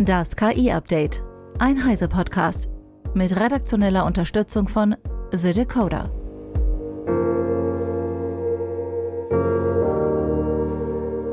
Das 0.00 0.36
KI-Update. 0.36 1.24
Ein 1.58 1.84
Heise-Podcast. 1.84 2.68
Mit 3.14 3.34
redaktioneller 3.34 4.06
Unterstützung 4.06 4.68
von 4.68 4.94
The 5.32 5.52
Decoder. 5.52 6.12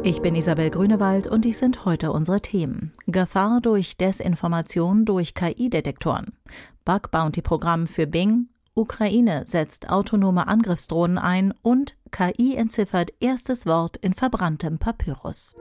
Ich 0.02 0.20
bin 0.24 0.34
Isabel 0.34 0.72
Grünewald 0.72 1.28
und 1.28 1.46
dies 1.46 1.60
sind 1.60 1.86
heute 1.86 2.12
unsere 2.12 2.42
Themen. 2.42 2.92
Gefahr 3.06 3.62
durch 3.62 3.98
Desinformation 3.98 5.06
durch 5.06 5.36
KI-Detektoren. 5.36 6.34
Bug 6.86 7.12
Bounty 7.12 7.44
Programm 7.44 7.86
für 7.86 8.08
Bing. 8.08 8.48
Ukraine 8.74 9.44
setzt 9.46 9.92
autonome 9.92 10.48
Angriffsdrohnen 10.48 11.20
ein 11.20 11.54
und 11.62 11.96
KI 12.10 12.56
entziffert 12.56 13.14
erstes 13.20 13.68
Wort 13.68 13.98
in 13.98 14.16
verbranntem 14.16 14.80
Papyrus. 14.80 15.54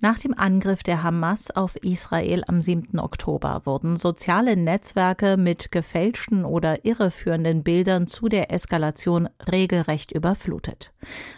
Nach 0.00 0.18
dem 0.18 0.38
Angriff 0.38 0.82
der 0.82 1.02
Hamas 1.02 1.50
auf 1.50 1.76
Israel 1.76 2.42
am 2.48 2.60
7. 2.60 2.98
Oktober 2.98 3.62
wurden 3.64 3.96
soziale 3.96 4.54
Netzwerke 4.54 5.38
mit 5.38 5.72
gefälschten 5.72 6.44
oder 6.44 6.84
irreführenden 6.84 7.62
Bildern 7.62 8.06
zu 8.06 8.28
der 8.28 8.52
Eskalation 8.52 9.26
regelrecht 9.50 10.12
überflutet. 10.12 10.92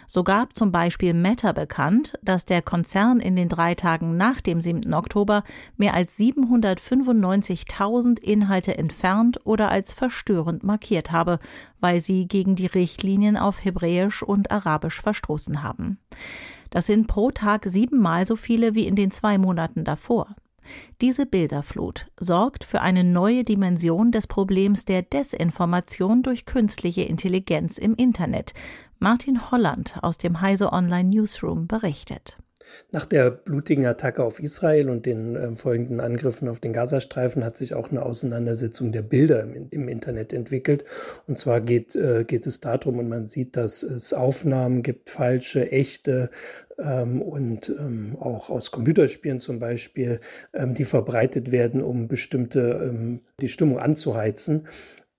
So 0.07 0.25
gab 0.25 0.57
zum 0.57 0.73
Beispiel 0.73 1.13
Meta 1.13 1.53
bekannt, 1.53 2.19
dass 2.21 2.43
der 2.43 2.61
Konzern 2.61 3.21
in 3.21 3.37
den 3.37 3.47
drei 3.47 3.75
Tagen 3.75 4.17
nach 4.17 4.41
dem 4.41 4.59
7. 4.59 4.93
Oktober 4.93 5.45
mehr 5.77 5.93
als 5.93 6.19
795.000 6.19 8.19
Inhalte 8.19 8.77
entfernt 8.77 9.39
oder 9.45 9.71
als 9.71 9.93
verstörend 9.93 10.63
markiert 10.63 11.13
habe, 11.13 11.39
weil 11.79 12.01
sie 12.01 12.27
gegen 12.27 12.57
die 12.57 12.65
Richtlinien 12.65 13.37
auf 13.37 13.63
Hebräisch 13.63 14.21
und 14.21 14.51
Arabisch 14.51 15.01
verstoßen 15.01 15.63
haben. 15.63 15.97
Das 16.69 16.85
sind 16.85 17.07
pro 17.07 17.31
Tag 17.31 17.65
siebenmal 17.65 18.25
so 18.25 18.35
viele 18.35 18.75
wie 18.75 18.87
in 18.87 18.95
den 18.95 19.11
zwei 19.11 19.37
Monaten 19.37 19.83
davor. 19.83 20.35
Diese 21.01 21.25
Bilderflut 21.25 22.07
sorgt 22.19 22.63
für 22.63 22.81
eine 22.81 23.03
neue 23.03 23.43
Dimension 23.43 24.11
des 24.11 24.27
Problems 24.27 24.85
der 24.85 25.01
Desinformation 25.01 26.21
durch 26.23 26.45
künstliche 26.45 27.01
Intelligenz 27.01 27.77
im 27.77 27.95
Internet. 27.95 28.53
Martin 28.99 29.49
Holland 29.51 29.95
aus 30.01 30.17
dem 30.17 30.41
Heise 30.41 30.71
Online 30.73 31.09
Newsroom 31.09 31.67
berichtet. 31.67 32.37
Nach 32.91 33.05
der 33.05 33.31
blutigen 33.31 33.85
Attacke 33.85 34.23
auf 34.23 34.39
Israel 34.39 34.89
und 34.89 35.05
den 35.05 35.35
äh, 35.35 35.55
folgenden 35.55 35.99
Angriffen 35.99 36.47
auf 36.47 36.59
den 36.59 36.73
Gazastreifen 36.73 37.43
hat 37.43 37.57
sich 37.57 37.73
auch 37.73 37.91
eine 37.91 38.03
Auseinandersetzung 38.03 38.91
der 38.91 39.01
Bilder 39.01 39.43
im, 39.43 39.67
im 39.69 39.87
Internet 39.87 40.33
entwickelt. 40.33 40.83
Und 41.27 41.37
zwar 41.37 41.61
geht, 41.61 41.95
äh, 41.95 42.23
geht 42.25 42.45
es 42.47 42.59
darum, 42.59 42.99
und 42.99 43.09
man 43.09 43.27
sieht, 43.27 43.55
dass 43.55 43.83
es 43.83 44.13
Aufnahmen 44.13 44.83
gibt, 44.83 45.09
falsche, 45.09 45.71
echte, 45.71 46.29
ähm, 46.79 47.21
und 47.21 47.69
ähm, 47.69 48.17
auch 48.19 48.49
aus 48.49 48.71
Computerspielen 48.71 49.39
zum 49.39 49.59
Beispiel, 49.59 50.19
ähm, 50.53 50.73
die 50.73 50.85
verbreitet 50.85 51.51
werden, 51.51 51.81
um 51.81 52.07
bestimmte 52.07 52.89
ähm, 52.89 53.21
die 53.41 53.47
Stimmung 53.47 53.79
anzuheizen. 53.79 54.67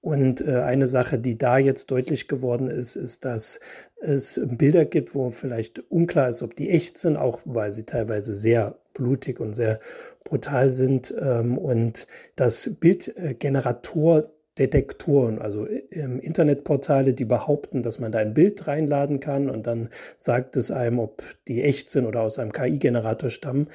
Und 0.03 0.41
äh, 0.41 0.63
eine 0.63 0.87
Sache, 0.87 1.19
die 1.19 1.37
da 1.37 1.59
jetzt 1.59 1.91
deutlich 1.91 2.27
geworden 2.27 2.71
ist, 2.71 2.97
ist, 2.97 3.27
dass 3.27 3.61
es 4.01 4.41
Bilder 4.45 4.85
gibt, 4.85 5.15
wo 5.15 5.31
vielleicht 5.31 5.91
unklar 5.91 6.29
ist, 6.29 6.43
ob 6.43 6.57
die 6.57 6.71
echt 6.71 6.99
sind, 6.99 7.17
auch 7.17 7.41
weil 7.45 7.73
sie 7.73 7.85
teilweise 7.85 8.35
sehr 8.35 8.79
blutig 8.95 9.41
und 9.41 9.55
sehr 9.55 9.81
brutal 10.25 10.71
sind. 10.71 11.15
Ähm, 11.21 11.59
und 11.59 12.07
das 12.37 12.77
Bildgenerator 12.81 14.31
Detektoren, 14.59 15.39
also 15.39 15.67
ähm, 15.91 16.21
Internetportale, 16.21 17.15
die 17.15 17.25
behaupten, 17.25 17.83
dass 17.83 17.99
man 17.99 18.13
da 18.13 18.19
ein 18.19 18.35
Bild 18.35 18.67
reinladen 18.67 19.19
kann 19.19 19.49
und 19.49 19.67
dann 19.67 19.89
sagt 20.19 20.55
es 20.57 20.71
einem, 20.71 20.99
ob 20.99 21.23
die 21.49 21.63
echt 21.63 21.91
sind 21.91 22.05
oder 22.05 22.21
aus 22.21 22.39
einem 22.39 22.53
KI-Generator 22.53 23.31
stammen, 23.31 23.69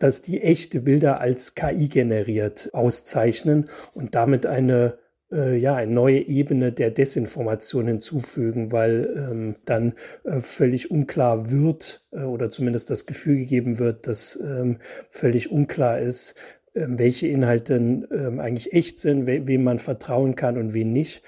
dass 0.00 0.20
die 0.20 0.40
echte 0.40 0.80
Bilder 0.80 1.20
als 1.20 1.54
KI 1.54 1.86
generiert 1.86 2.70
auszeichnen 2.72 3.68
und 3.94 4.16
damit 4.16 4.44
eine 4.44 4.98
äh, 5.32 5.56
ja, 5.56 5.74
eine 5.74 5.92
neue 5.92 6.20
Ebene 6.20 6.72
der 6.72 6.90
Desinformation 6.90 7.86
hinzufügen, 7.86 8.70
weil 8.72 9.12
ähm, 9.16 9.56
dann 9.64 9.94
äh, 10.24 10.40
völlig 10.40 10.90
unklar 10.90 11.50
wird 11.50 12.04
äh, 12.12 12.20
oder 12.22 12.50
zumindest 12.50 12.90
das 12.90 13.06
Gefühl 13.06 13.36
gegeben 13.36 13.78
wird, 13.78 14.06
dass 14.06 14.38
ähm, 14.42 14.78
völlig 15.08 15.50
unklar 15.50 15.98
ist, 15.98 16.34
ähm, 16.74 16.98
welche 16.98 17.26
Inhalte 17.28 17.74
ähm, 17.74 18.40
eigentlich 18.40 18.72
echt 18.72 18.98
sind, 18.98 19.26
we 19.26 19.46
wem 19.46 19.64
man 19.64 19.78
vertrauen 19.78 20.36
kann 20.36 20.58
und 20.58 20.74
wen 20.74 20.92
nicht. 20.92 21.22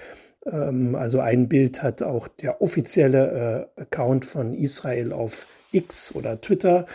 Ähm, 0.45 0.95
also 0.95 1.19
ein 1.19 1.49
Bild 1.49 1.83
hat 1.83 2.03
auch 2.03 2.27
der 2.27 2.61
offizielle 2.61 3.67
äh, 3.77 3.81
Account 3.81 4.25
von 4.25 4.53
Israel 4.53 5.11
auf 5.11 5.47
X 5.71 6.15
oder 6.15 6.39
Twitter 6.39 6.85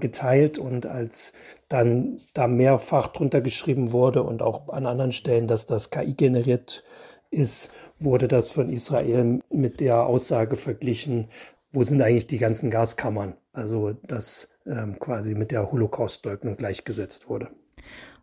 geteilt 0.00 0.56
und 0.56 0.86
als 0.86 1.34
dann 1.68 2.18
da 2.34 2.46
mehrfach 2.46 3.08
drunter 3.08 3.40
geschrieben 3.40 3.92
wurde 3.92 4.22
und 4.22 4.42
auch 4.42 4.68
an 4.70 4.86
anderen 4.86 5.12
Stellen, 5.12 5.46
dass 5.46 5.66
das 5.66 5.90
KI 5.90 6.14
generiert 6.14 6.82
ist, 7.30 7.70
wurde 7.98 8.28
das 8.28 8.50
von 8.50 8.70
Israel 8.70 9.40
mit 9.50 9.80
der 9.80 10.06
Aussage 10.06 10.56
verglichen, 10.56 11.28
wo 11.72 11.82
sind 11.82 12.00
eigentlich 12.00 12.26
die 12.26 12.38
ganzen 12.38 12.70
Gaskammern? 12.70 13.34
Also 13.52 13.92
das 13.92 14.50
ähm, 14.66 14.98
quasi 14.98 15.34
mit 15.34 15.50
der 15.50 15.70
Holocaustleugnung 15.70 16.56
gleichgesetzt 16.56 17.28
wurde. 17.28 17.48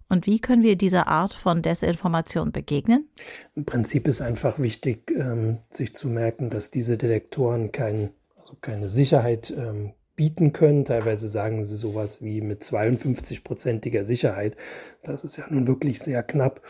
Und 0.07 0.27
wie 0.27 0.39
können 0.39 0.63
wir 0.63 0.75
dieser 0.75 1.07
Art 1.07 1.33
von 1.33 1.61
Desinformation 1.61 2.51
begegnen? 2.51 3.09
Im 3.55 3.65
Prinzip 3.65 4.07
ist 4.07 4.21
einfach 4.21 4.59
wichtig, 4.59 5.11
ähm, 5.11 5.59
sich 5.69 5.93
zu 5.93 6.07
merken, 6.07 6.49
dass 6.49 6.69
diese 6.69 6.97
Detektoren 6.97 7.71
kein, 7.71 8.11
also 8.37 8.55
keine 8.61 8.89
Sicherheit 8.89 9.53
ähm, 9.55 9.93
bieten 10.15 10.53
können. 10.53 10.85
Teilweise 10.85 11.27
sagen 11.27 11.63
sie 11.63 11.75
sowas 11.75 12.23
wie 12.23 12.41
mit 12.41 12.63
52-prozentiger 12.63 14.03
Sicherheit. 14.03 14.55
Das 15.03 15.23
ist 15.23 15.37
ja 15.37 15.45
nun 15.49 15.67
wirklich 15.67 15.99
sehr 15.99 16.23
knapp 16.23 16.61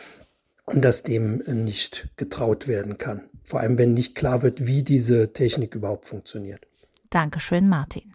und 0.65 0.83
dass 0.83 1.03
dem 1.03 1.43
nicht 1.47 2.09
getraut 2.17 2.67
werden 2.67 2.97
kann. 2.97 3.29
Vor 3.43 3.59
allem, 3.59 3.77
wenn 3.77 3.93
nicht 3.93 4.15
klar 4.15 4.41
wird, 4.41 4.65
wie 4.65 4.83
diese 4.83 5.31
Technik 5.33 5.75
überhaupt 5.75 6.05
funktioniert. 6.05 6.67
Dankeschön, 7.11 7.69
Martin. 7.69 8.13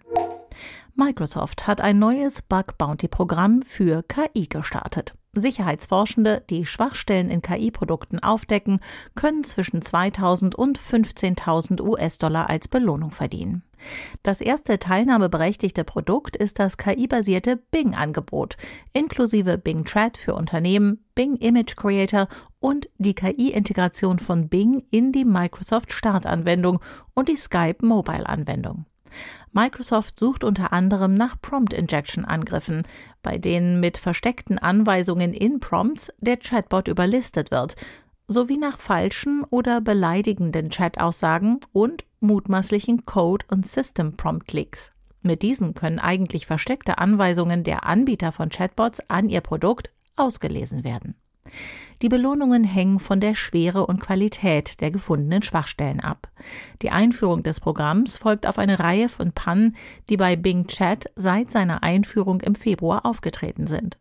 Microsoft 0.95 1.67
hat 1.67 1.81
ein 1.81 1.99
neues 1.99 2.43
Bug 2.43 2.77
Bounty 2.77 3.09
Programm 3.09 3.63
für 3.63 4.03
KI 4.03 4.49
gestartet. 4.49 5.15
Sicherheitsforschende, 5.33 6.43
die 6.51 6.67
Schwachstellen 6.67 7.31
in 7.31 7.43
KI-Produkten 7.43 8.19
aufdecken, 8.19 8.81
können 9.15 9.45
zwischen 9.45 9.81
2000 9.81 10.55
und 10.55 10.79
15.000 10.79 11.81
US-Dollar 11.81 12.51
als 12.51 12.69
Belohnung 12.69 13.13
verdienen. 13.13 13.63
Das 14.23 14.41
erste 14.41 14.79
teilnahmeberechtigte 14.79 15.85
Produkt 15.85 16.37
ist 16.37 16.59
das 16.59 16.77
KI-basierte 16.77 17.57
Bing-Angebot, 17.57 18.57
inklusive 18.93 19.57
Bing 19.57 19.85
Chat 19.85 20.19
für 20.19 20.35
Unternehmen, 20.35 21.05
Bing 21.15 21.37
Image 21.37 21.77
Creator 21.77 22.29
und 22.59 22.89
die 22.99 23.15
KI-Integration 23.15 24.19
von 24.19 24.49
Bing 24.49 24.85
in 24.91 25.13
die 25.13 25.25
Microsoft 25.25 25.93
Startanwendung 25.93 26.81
und 27.15 27.29
die 27.29 27.37
Skype 27.37 27.85
Mobile-Anwendung. 27.87 28.85
Microsoft 29.53 30.19
sucht 30.19 30.45
unter 30.45 30.73
anderem 30.73 31.15
nach 31.15 31.41
Prompt 31.41 31.73
Injection 31.73 32.25
Angriffen, 32.25 32.85
bei 33.23 33.39
denen 33.39 33.81
mit 33.81 33.99
versteckten 33.99 34.59
Anweisungen 34.59 35.33
in 35.35 35.61
Prompts 35.61 36.13
der 36.19 36.37
Chatbot 36.37 36.89
überlistet 36.89 37.51
wird, 37.51 37.77
sowie 38.29 38.57
nach 38.59 38.79
falschen 38.79 39.45
oder 39.45 39.81
beleidigenden 39.81 40.71
Chat-Aussagen 40.71 41.61
und 41.73 42.05
mutmaßlichen 42.21 43.05
Code- 43.05 43.47
und 43.51 43.67
System-Prompt-Leaks. 43.67 44.93
Mit 45.23 45.43
diesen 45.43 45.75
können 45.75 45.99
eigentlich 45.99 46.47
versteckte 46.47 46.99
Anweisungen 46.99 47.65
der 47.65 47.85
Anbieter 47.85 48.33
von 48.33 48.49
Chatbots 48.49 49.01
an 49.11 49.29
ihr 49.29 49.41
Produkt 49.41 49.91
ausgelesen 50.17 50.85
werden. 50.85 51.15
Die 52.03 52.09
Belohnungen 52.09 52.65
hängen 52.65 52.99
von 52.99 53.21
der 53.21 53.35
Schwere 53.35 53.87
und 53.87 54.01
Qualität 54.01 54.81
der 54.81 54.91
gefundenen 54.91 55.43
Schwachstellen 55.43 56.01
ab. 56.01 56.29
Die 56.81 56.91
Einführung 56.91 57.43
des 57.43 57.61
Programms 57.61 58.17
folgt 58.17 58.47
auf 58.47 58.59
eine 58.59 58.79
Reihe 58.79 59.11
von 59.11 59.33
Pannen, 59.33 59.77
die 60.09 60.17
bei 60.17 60.37
Bing 60.37 60.67
Chat 60.67 61.11
seit 61.15 61.51
seiner 61.51 61.83
Einführung 61.83 62.41
im 62.41 62.55
Februar 62.55 63.05
aufgetreten 63.05 63.67
sind. 63.67 63.99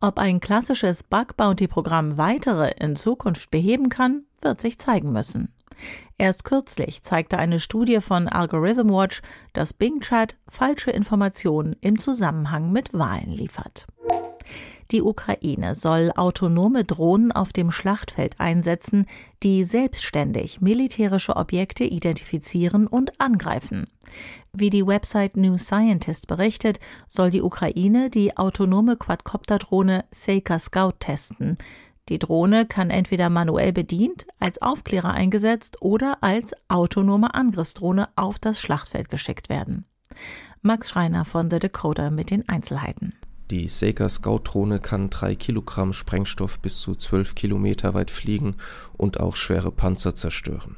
Ob 0.00 0.18
ein 0.18 0.40
klassisches 0.40 1.02
Bug 1.02 1.36
Bounty 1.36 1.66
Programm 1.66 2.18
weitere 2.18 2.72
in 2.78 2.96
Zukunft 2.96 3.50
beheben 3.50 3.88
kann, 3.88 4.24
wird 4.42 4.60
sich 4.60 4.78
zeigen 4.78 5.12
müssen. 5.12 5.52
Erst 6.18 6.44
kürzlich 6.44 7.02
zeigte 7.02 7.38
eine 7.38 7.60
Studie 7.60 8.00
von 8.00 8.28
Algorithm 8.28 8.90
Watch, 8.90 9.22
dass 9.54 9.72
Bing 9.72 10.00
Chat 10.00 10.36
falsche 10.48 10.90
Informationen 10.90 11.74
im 11.80 11.98
Zusammenhang 11.98 12.72
mit 12.72 12.92
Wahlen 12.92 13.30
liefert. 13.30 13.86
Die 14.90 15.02
Ukraine 15.02 15.76
soll 15.76 16.10
autonome 16.16 16.84
Drohnen 16.84 17.30
auf 17.30 17.52
dem 17.52 17.70
Schlachtfeld 17.70 18.40
einsetzen, 18.40 19.06
die 19.42 19.62
selbstständig 19.62 20.60
militärische 20.60 21.36
Objekte 21.36 21.84
identifizieren 21.84 22.88
und 22.88 23.20
angreifen. 23.20 23.86
Wie 24.52 24.70
die 24.70 24.84
Website 24.84 25.36
New 25.36 25.58
Scientist 25.58 26.26
berichtet, 26.26 26.80
soll 27.06 27.30
die 27.30 27.42
Ukraine 27.42 28.10
die 28.10 28.36
autonome 28.36 28.96
Quadcopter-Drohne 28.96 30.06
Seika 30.10 30.58
Scout 30.58 30.94
testen. 30.98 31.56
Die 32.08 32.18
Drohne 32.18 32.66
kann 32.66 32.90
entweder 32.90 33.30
manuell 33.30 33.72
bedient, 33.72 34.26
als 34.40 34.60
Aufklärer 34.60 35.12
eingesetzt 35.12 35.80
oder 35.80 36.18
als 36.22 36.52
autonome 36.66 37.32
Angriffsdrohne 37.32 38.08
auf 38.16 38.40
das 38.40 38.60
Schlachtfeld 38.60 39.08
geschickt 39.08 39.48
werden. 39.48 39.84
Max 40.62 40.90
Schreiner 40.90 41.24
von 41.24 41.48
The 41.48 41.60
Decoder 41.60 42.10
mit 42.10 42.30
den 42.30 42.48
Einzelheiten. 42.48 43.14
Die 43.50 43.68
Seeker 43.68 44.08
Scout-Drohne 44.08 44.78
kann 44.78 45.10
drei 45.10 45.34
Kilogramm 45.34 45.92
Sprengstoff 45.92 46.60
bis 46.60 46.78
zu 46.78 46.94
zwölf 46.94 47.34
Kilometer 47.34 47.94
weit 47.94 48.12
fliegen 48.12 48.54
und 48.96 49.18
auch 49.18 49.34
schwere 49.34 49.72
Panzer 49.72 50.14
zerstören. 50.14 50.76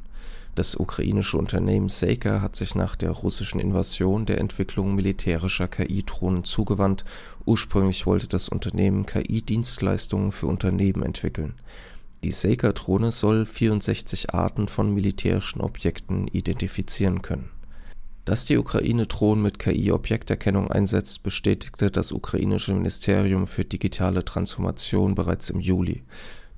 Das 0.55 0.77
ukrainische 0.77 1.37
Unternehmen 1.37 1.91
Seika 1.91 2.41
hat 2.41 2.57
sich 2.57 2.75
nach 2.75 2.97
der 2.97 3.11
russischen 3.11 3.61
Invasion 3.61 4.25
der 4.25 4.39
Entwicklung 4.39 4.95
militärischer 4.95 5.69
KI-Drohnen 5.69 6.45
zugewandt. 6.45 7.05
Ursprünglich 7.45 8.07
wollte 8.07 8.29
das 8.29 8.49
Unternehmen 8.49 9.05
KI-Dienstleistungen 9.05 10.33
für 10.33 10.47
Unternehmen 10.47 11.03
entwickeln. 11.03 11.55
Die 12.25 12.33
Seika-Drohne 12.33 13.13
soll 13.13 13.45
64 13.45 14.33
Arten 14.33 14.67
von 14.67 14.95
militärischen 14.95 15.61
Objekten 15.61 16.27
identifizieren 16.29 17.21
können 17.21 17.51
dass 18.25 18.45
die 18.45 18.57
Ukraine 18.57 19.07
Drohnen 19.07 19.43
mit 19.43 19.59
KI-Objekterkennung 19.59 20.71
einsetzt, 20.71 21.23
bestätigte 21.23 21.91
das 21.91 22.13
ukrainische 22.13 22.73
Ministerium 22.73 23.47
für 23.47 23.65
digitale 23.65 24.25
Transformation 24.25 25.15
bereits 25.15 25.51
im 25.51 25.61
Juli. 25.61 26.05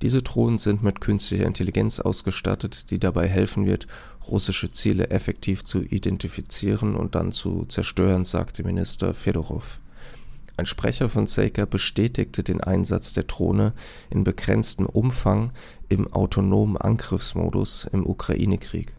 Diese 0.02 0.22
Drohnen 0.22 0.58
sind 0.58 0.82
mit 0.82 1.00
künstlicher 1.00 1.46
Intelligenz 1.46 2.00
ausgestattet, 2.00 2.90
die 2.90 2.98
dabei 2.98 3.26
helfen 3.26 3.64
wird, 3.64 3.86
russische 4.28 4.70
Ziele 4.70 5.08
effektiv 5.08 5.64
zu 5.64 5.82
identifizieren 5.82 6.94
und 6.94 7.14
dann 7.14 7.32
zu 7.32 7.64
zerstören, 7.66 8.24
sagte 8.24 8.64
Minister 8.64 9.14
Fedorov. 9.14 9.80
Ein 10.56 10.66
Sprecher 10.66 11.08
von 11.08 11.26
Seika 11.26 11.64
bestätigte 11.64 12.44
den 12.44 12.60
Einsatz 12.60 13.12
der 13.12 13.24
Drohne 13.24 13.72
in 14.10 14.22
begrenztem 14.22 14.86
Umfang 14.86 15.52
im 15.88 16.12
autonomen 16.12 16.76
Angriffsmodus 16.76 17.88
im 17.90 18.06
Ukraine-Krieg. 18.06 18.94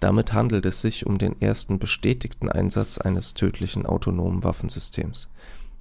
Damit 0.00 0.32
handelt 0.32 0.64
es 0.64 0.80
sich 0.80 1.06
um 1.06 1.18
den 1.18 1.40
ersten 1.40 1.78
bestätigten 1.78 2.48
Einsatz 2.48 2.98
eines 2.98 3.34
tödlichen 3.34 3.86
autonomen 3.86 4.44
Waffensystems. 4.44 5.28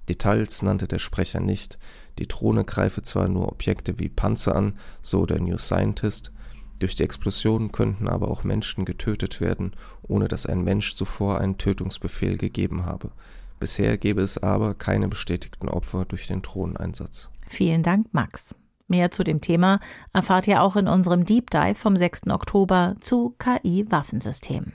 Details 0.10 0.62
nannte 0.62 0.88
der 0.88 1.00
Sprecher 1.00 1.40
nicht, 1.40 1.78
die 2.18 2.28
Drohne 2.28 2.64
greife 2.64 3.02
zwar 3.04 3.28
nur 3.28 3.52
Objekte 3.52 4.00
wie 4.00 4.10
Panzer 4.10 4.56
an, 4.56 4.74
so 5.02 5.26
der 5.26 5.40
New 5.40 5.58
Scientist, 5.58 6.32
durch 6.80 6.96
die 6.96 7.04
Explosion 7.04 7.72
könnten 7.72 8.08
aber 8.08 8.30
auch 8.30 8.44
Menschen 8.44 8.86
getötet 8.86 9.42
werden, 9.42 9.72
ohne 10.04 10.28
dass 10.28 10.46
ein 10.46 10.64
Mensch 10.64 10.96
zuvor 10.96 11.40
einen 11.42 11.58
Tötungsbefehl 11.58 12.38
gegeben 12.38 12.86
habe. 12.86 13.12
Bisher 13.60 13.98
gäbe 13.98 14.22
es 14.22 14.38
aber 14.38 14.76
keine 14.76 15.08
bestätigten 15.08 15.70
Opfer 15.70 16.06
durch 16.06 16.28
den 16.28 16.44
Drohneneinsatz. 16.44 17.32
Vielen 17.48 17.82
Dank, 17.82 18.14
Max. 18.14 18.54
Mehr 18.88 19.12
zu 19.12 19.24
dem 19.24 19.42
Thema 19.42 19.80
erfahrt 20.14 20.48
ihr 20.48 20.62
auch 20.62 20.76
in 20.76 20.88
unserem 20.88 21.26
Deep 21.26 21.50
Dive 21.50 21.76
vom 21.76 21.96
6. 21.96 22.28
Oktober 22.30 22.96
zu 23.00 23.36
KI-Waffensystemen. 23.38 24.74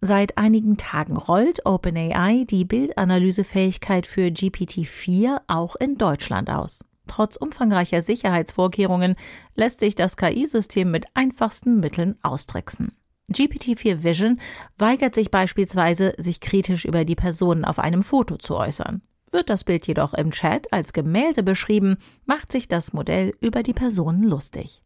Seit 0.00 0.38
einigen 0.38 0.76
Tagen 0.76 1.16
rollt 1.16 1.66
OpenAI 1.66 2.44
die 2.48 2.64
Bildanalysefähigkeit 2.64 4.06
für 4.06 4.28
GPT-4 4.28 5.40
auch 5.46 5.76
in 5.76 5.98
Deutschland 5.98 6.50
aus. 6.50 6.84
Trotz 7.06 7.36
umfangreicher 7.36 8.00
Sicherheitsvorkehrungen 8.00 9.14
lässt 9.54 9.80
sich 9.80 9.94
das 9.94 10.16
KI-System 10.16 10.90
mit 10.90 11.06
einfachsten 11.14 11.80
Mitteln 11.80 12.16
austricksen. 12.22 12.92
GPT-4 13.30 14.02
Vision 14.02 14.40
weigert 14.78 15.14
sich 15.14 15.30
beispielsweise, 15.30 16.14
sich 16.18 16.40
kritisch 16.40 16.84
über 16.84 17.04
die 17.04 17.14
Personen 17.14 17.64
auf 17.64 17.78
einem 17.78 18.02
Foto 18.02 18.36
zu 18.36 18.56
äußern. 18.56 19.02
Wird 19.30 19.48
das 19.48 19.64
Bild 19.64 19.86
jedoch 19.86 20.14
im 20.14 20.32
Chat 20.32 20.72
als 20.72 20.92
Gemälde 20.92 21.42
beschrieben, 21.42 21.98
macht 22.26 22.50
sich 22.50 22.68
das 22.68 22.92
Modell 22.92 23.32
über 23.40 23.62
die 23.62 23.72
Personen 23.72 24.24
lustig. 24.24 24.82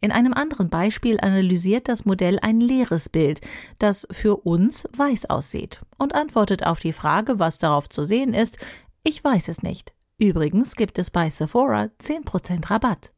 In 0.00 0.10
einem 0.10 0.32
anderen 0.32 0.70
Beispiel 0.70 1.18
analysiert 1.20 1.88
das 1.88 2.04
Modell 2.04 2.38
ein 2.40 2.60
leeres 2.60 3.08
Bild, 3.08 3.40
das 3.78 4.06
für 4.10 4.36
uns 4.38 4.88
weiß 4.96 5.28
aussieht, 5.30 5.82
und 5.98 6.14
antwortet 6.14 6.66
auf 6.66 6.80
die 6.80 6.92
Frage, 6.92 7.38
was 7.38 7.58
darauf 7.58 7.88
zu 7.88 8.02
sehen 8.02 8.34
ist, 8.34 8.58
ich 9.02 9.22
weiß 9.22 9.48
es 9.48 9.62
nicht. 9.62 9.92
Übrigens 10.18 10.76
gibt 10.76 10.98
es 10.98 11.10
bei 11.10 11.30
Sephora 11.30 11.88
10% 12.00 12.70
Rabatt. 12.70 13.12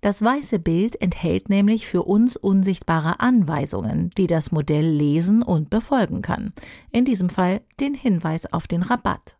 Das 0.00 0.22
weiße 0.22 0.58
Bild 0.58 1.00
enthält 1.00 1.48
nämlich 1.48 1.86
für 1.86 2.04
uns 2.04 2.36
unsichtbare 2.36 3.20
Anweisungen, 3.20 4.10
die 4.16 4.26
das 4.26 4.52
Modell 4.52 4.88
lesen 4.88 5.42
und 5.42 5.70
befolgen 5.70 6.22
kann. 6.22 6.52
In 6.90 7.04
diesem 7.04 7.28
Fall 7.28 7.62
den 7.80 7.94
Hinweis 7.94 8.50
auf 8.52 8.68
den 8.68 8.82
Rabatt. 8.82 9.39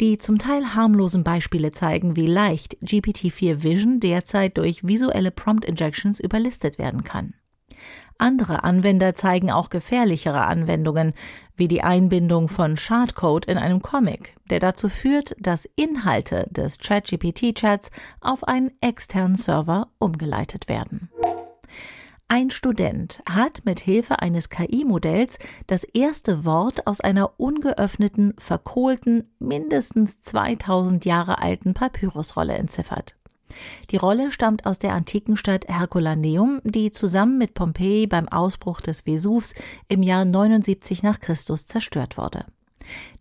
Die 0.00 0.18
zum 0.18 0.38
Teil 0.38 0.74
harmlosen 0.74 1.24
Beispiele 1.24 1.72
zeigen, 1.72 2.16
wie 2.16 2.26
leicht 2.26 2.76
GPT-4 2.82 3.62
Vision 3.62 4.00
derzeit 4.00 4.58
durch 4.58 4.86
visuelle 4.86 5.30
Prompt 5.30 5.64
Injections 5.64 6.20
überlistet 6.20 6.78
werden 6.78 7.04
kann. 7.04 7.34
Andere 8.18 8.64
Anwender 8.64 9.14
zeigen 9.14 9.50
auch 9.50 9.68
gefährlichere 9.68 10.42
Anwendungen, 10.42 11.12
wie 11.56 11.68
die 11.68 11.82
Einbindung 11.82 12.48
von 12.48 12.76
Schadcode 12.76 13.44
in 13.46 13.58
einem 13.58 13.82
Comic, 13.82 14.34
der 14.48 14.60
dazu 14.60 14.88
führt, 14.88 15.36
dass 15.38 15.68
Inhalte 15.76 16.46
des 16.50 16.78
ChatGPT-Chats 16.78 17.90
auf 18.20 18.44
einen 18.44 18.72
externen 18.80 19.36
Server 19.36 19.88
umgeleitet 19.98 20.68
werden. 20.68 21.10
Ein 22.28 22.50
Student 22.50 23.22
hat 23.28 23.62
mit 23.64 23.78
Hilfe 23.78 24.18
eines 24.18 24.50
KI-Modells 24.50 25.38
das 25.68 25.84
erste 25.84 26.44
Wort 26.44 26.88
aus 26.88 27.00
einer 27.00 27.38
ungeöffneten, 27.38 28.34
verkohlten, 28.36 29.30
mindestens 29.38 30.18
2000 30.22 31.04
Jahre 31.04 31.40
alten 31.40 31.72
Papyrusrolle 31.72 32.54
entziffert. 32.54 33.14
Die 33.90 33.96
Rolle 33.96 34.32
stammt 34.32 34.66
aus 34.66 34.80
der 34.80 34.92
antiken 34.92 35.36
Stadt 35.36 35.68
Herculaneum, 35.68 36.60
die 36.64 36.90
zusammen 36.90 37.38
mit 37.38 37.54
Pompeji 37.54 38.08
beim 38.08 38.28
Ausbruch 38.28 38.80
des 38.80 39.02
Vesuvs 39.02 39.54
im 39.86 40.02
Jahr 40.02 40.24
79 40.24 41.04
nach 41.04 41.20
Christus 41.20 41.66
zerstört 41.66 42.18
wurde. 42.18 42.44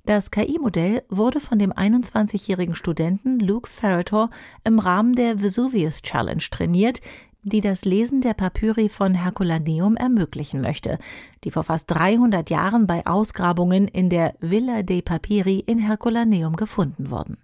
Das 0.06 0.32
KI-Modell 0.32 1.04
wurde 1.10 1.40
von 1.40 1.60
dem 1.60 1.72
21-jährigen 1.72 2.76
Studenten 2.76 3.40
Luke 3.40 3.70
Ferrator 3.70 4.30
im 4.64 4.80
Rahmen 4.80 5.14
der 5.14 5.42
Vesuvius 5.42 6.02
Challenge 6.02 6.44
trainiert, 6.52 7.02
die 7.46 7.62
das 7.62 7.86
Lesen 7.86 8.22
der 8.22 8.34
Papyri 8.34 8.90
von 8.90 9.14
Herculaneum 9.14 9.96
ermöglichen 9.96 10.62
möchte, 10.62 10.98
die 11.44 11.52
vor 11.52 11.64
fast 11.64 11.90
300 11.92 12.50
Jahren 12.50 12.88
bei 12.88 13.06
Ausgrabungen 13.06 13.88
in 13.88 14.10
der 14.10 14.34
Villa 14.42 14.82
dei 14.82 15.02
Papiri 15.02 15.60
in 15.60 15.80
Herculaneum 15.80 16.56
gefunden 16.56 17.12
wurden. 17.12 17.38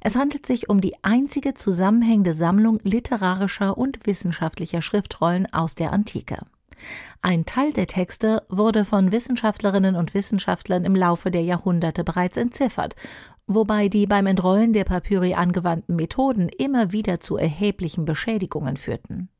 Es 0.00 0.16
handelt 0.16 0.46
sich 0.46 0.70
um 0.70 0.80
die 0.80 0.94
einzige 1.02 1.52
zusammenhängende 1.52 2.32
Sammlung 2.32 2.80
literarischer 2.84 3.76
und 3.76 4.06
wissenschaftlicher 4.06 4.82
Schriftrollen 4.82 5.52
aus 5.52 5.74
der 5.74 5.92
Antike. 5.92 6.38
Ein 7.20 7.44
Teil 7.44 7.72
der 7.72 7.88
Texte 7.88 8.44
wurde 8.48 8.84
von 8.84 9.12
Wissenschaftlerinnen 9.12 9.96
und 9.96 10.14
Wissenschaftlern 10.14 10.84
im 10.84 10.94
Laufe 10.94 11.30
der 11.30 11.42
Jahrhunderte 11.42 12.04
bereits 12.04 12.36
entziffert 12.36 12.94
wobei 13.48 13.88
die 13.88 14.06
beim 14.06 14.26
Entrollen 14.26 14.72
der 14.72 14.84
Papyri 14.84 15.34
angewandten 15.34 15.96
Methoden 15.96 16.48
immer 16.48 16.92
wieder 16.92 17.18
zu 17.18 17.36
erheblichen 17.36 18.04
Beschädigungen 18.04 18.76
führten. 18.76 19.30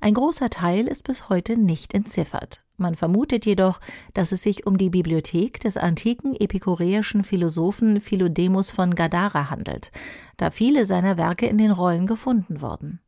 Ein 0.00 0.14
großer 0.14 0.50
Teil 0.50 0.88
ist 0.88 1.04
bis 1.04 1.28
heute 1.28 1.56
nicht 1.56 1.94
entziffert. 1.94 2.64
Man 2.76 2.96
vermutet 2.96 3.46
jedoch, 3.46 3.80
dass 4.12 4.32
es 4.32 4.42
sich 4.42 4.66
um 4.66 4.76
die 4.76 4.90
Bibliothek 4.90 5.60
des 5.60 5.76
antiken 5.76 6.34
epikureischen 6.34 7.22
Philosophen 7.22 8.00
Philodemus 8.00 8.70
von 8.70 8.94
Gadara 8.94 9.50
handelt, 9.50 9.92
da 10.36 10.50
viele 10.50 10.84
seiner 10.86 11.16
Werke 11.16 11.46
in 11.46 11.58
den 11.58 11.70
Rollen 11.70 12.06
gefunden 12.06 12.60
wurden. 12.60 13.00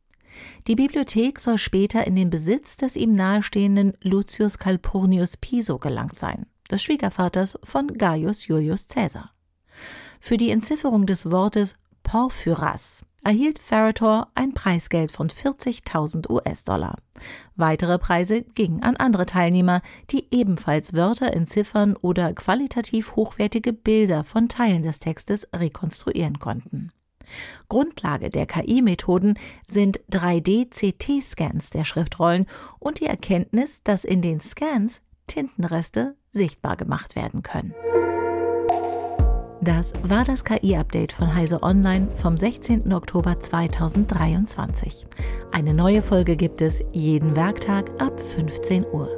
Die 0.66 0.76
Bibliothek 0.76 1.38
soll 1.38 1.58
später 1.58 2.06
in 2.06 2.16
den 2.16 2.30
Besitz 2.30 2.76
des 2.76 2.96
ihm 2.96 3.14
nahestehenden 3.14 3.94
Lucius 4.02 4.58
Calpurnius 4.58 5.36
Piso 5.36 5.78
gelangt 5.78 6.18
sein, 6.18 6.46
des 6.70 6.82
Schwiegervaters 6.82 7.58
von 7.62 7.88
Gaius 7.88 8.46
Julius 8.46 8.86
Caesar. 8.86 9.30
Für 10.26 10.38
die 10.38 10.48
Entzifferung 10.48 11.04
des 11.04 11.30
Wortes 11.30 11.74
Porphyras 12.02 13.04
erhielt 13.22 13.58
Ferrator 13.58 14.28
ein 14.34 14.54
Preisgeld 14.54 15.12
von 15.12 15.28
40.000 15.28 16.30
US-Dollar. 16.30 16.96
Weitere 17.56 17.98
Preise 17.98 18.40
gingen 18.40 18.82
an 18.82 18.96
andere 18.96 19.26
Teilnehmer, 19.26 19.82
die 20.08 20.28
ebenfalls 20.30 20.94
Wörter 20.94 21.34
entziffern 21.34 21.94
oder 21.94 22.32
qualitativ 22.32 23.16
hochwertige 23.16 23.74
Bilder 23.74 24.24
von 24.24 24.48
Teilen 24.48 24.82
des 24.82 24.98
Textes 24.98 25.46
rekonstruieren 25.54 26.38
konnten. 26.38 26.90
Grundlage 27.68 28.30
der 28.30 28.46
KI-Methoden 28.46 29.34
sind 29.66 30.00
3D-CT-Scans 30.10 31.68
der 31.68 31.84
Schriftrollen 31.84 32.46
und 32.78 33.00
die 33.00 33.06
Erkenntnis, 33.06 33.82
dass 33.82 34.06
in 34.06 34.22
den 34.22 34.40
Scans 34.40 35.02
Tintenreste 35.26 36.16
sichtbar 36.30 36.78
gemacht 36.78 37.14
werden 37.14 37.42
können. 37.42 37.74
Das 39.64 39.94
war 40.02 40.26
das 40.26 40.44
KI-Update 40.44 41.14
von 41.14 41.35
Heise 41.35 41.62
Online 41.62 42.09
vom 42.12 42.37
16. 42.37 42.92
Oktober 42.92 43.40
2023. 43.40 45.06
Eine 45.52 45.73
neue 45.73 46.02
Folge 46.02 46.37
gibt 46.37 46.61
es 46.61 46.85
jeden 46.92 47.35
Werktag 47.35 47.90
ab 47.99 48.21
15 48.21 48.85
Uhr. 48.92 49.09